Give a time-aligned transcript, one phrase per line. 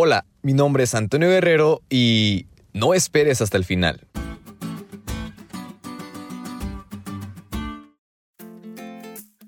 [0.00, 4.06] Hola, mi nombre es Antonio Guerrero y no esperes hasta el final.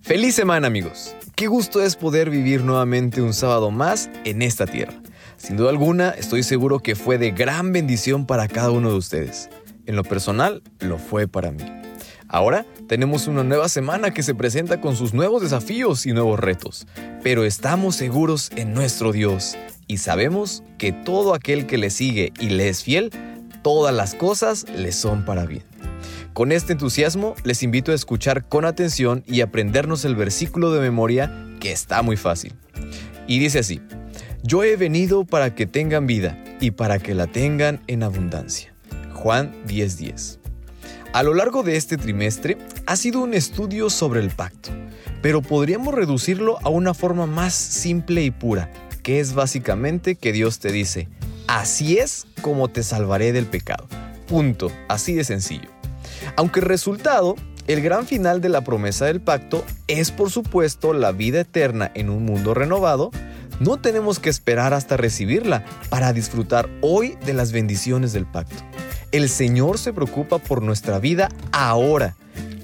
[0.02, 1.14] Feliz semana amigos.
[1.36, 5.00] Qué gusto es poder vivir nuevamente un sábado más en esta tierra.
[5.36, 9.50] Sin duda alguna, estoy seguro que fue de gran bendición para cada uno de ustedes.
[9.86, 11.62] En lo personal, lo fue para mí.
[12.26, 16.88] Ahora tenemos una nueva semana que se presenta con sus nuevos desafíos y nuevos retos,
[17.22, 19.56] pero estamos seguros en nuestro Dios
[19.90, 23.10] y sabemos que todo aquel que le sigue y le es fiel,
[23.60, 25.64] todas las cosas le son para bien.
[26.32, 31.34] Con este entusiasmo les invito a escuchar con atención y aprendernos el versículo de memoria
[31.58, 32.54] que está muy fácil.
[33.26, 33.80] Y dice así,
[34.44, 38.72] yo he venido para que tengan vida y para que la tengan en abundancia.
[39.12, 40.38] Juan 10:10.
[41.12, 44.70] A lo largo de este trimestre ha sido un estudio sobre el pacto,
[45.20, 48.70] pero podríamos reducirlo a una forma más simple y pura,
[49.18, 51.08] es básicamente que Dios te dice,
[51.46, 53.86] así es como te salvaré del pecado.
[54.28, 55.68] Punto, así de sencillo.
[56.36, 57.34] Aunque el resultado,
[57.66, 62.10] el gran final de la promesa del pacto, es por supuesto la vida eterna en
[62.10, 63.10] un mundo renovado,
[63.58, 68.56] no tenemos que esperar hasta recibirla para disfrutar hoy de las bendiciones del pacto.
[69.12, 72.16] El Señor se preocupa por nuestra vida ahora.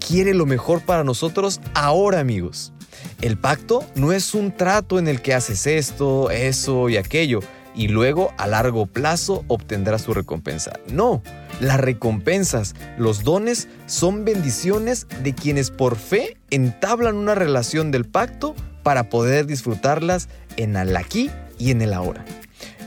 [0.06, 2.72] Quiere lo mejor para nosotros ahora, amigos.
[3.20, 7.40] El pacto no es un trato en el que haces esto, eso y aquello
[7.76, 10.72] y luego a largo plazo obtendrás su recompensa.
[10.90, 11.22] No,
[11.60, 18.54] las recompensas, los dones son bendiciones de quienes por fe entablan una relación del pacto
[18.82, 22.24] para poder disfrutarlas en el aquí y en el ahora.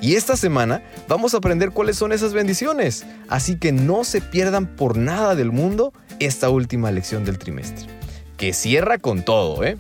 [0.01, 4.65] Y esta semana vamos a aprender cuáles son esas bendiciones, así que no se pierdan
[4.65, 7.85] por nada del mundo esta última lección del trimestre,
[8.37, 9.77] que cierra con todo, ¿eh?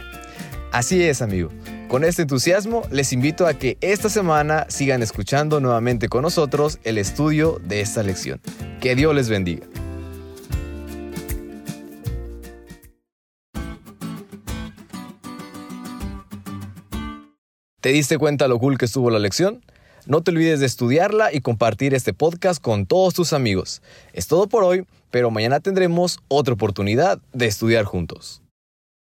[0.71, 1.49] Así es, amigo.
[1.87, 6.99] Con este entusiasmo les invito a que esta semana sigan escuchando nuevamente con nosotros el
[6.99, 8.39] estudio de esta lección.
[8.79, 9.65] Que Dios les bendiga.
[17.81, 19.65] ¿Te diste cuenta lo cool que estuvo la lección?
[20.05, 23.81] No te olvides de estudiarla y compartir este podcast con todos tus amigos.
[24.13, 28.43] Es todo por hoy, pero mañana tendremos otra oportunidad de estudiar juntos.